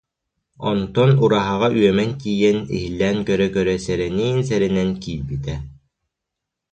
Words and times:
Онтон 0.69 1.09
ураһаҕа 1.23 1.67
үөмэн 1.77 2.09
тиийэн, 2.21 2.57
иһиллээн 2.75 3.17
көрө-көрө, 3.27 3.75
сэрэ- 3.85 4.13
ниин-сэрэнэн 4.17 4.89
киирбитэ 5.01 5.55